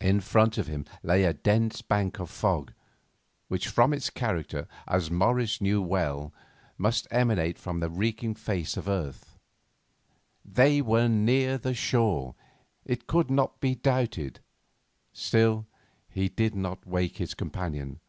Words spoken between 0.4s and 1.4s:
of him lay a